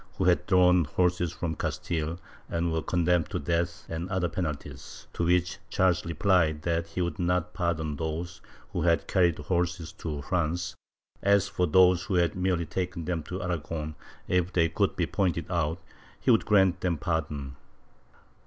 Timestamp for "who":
8.73-8.81, 12.05-12.15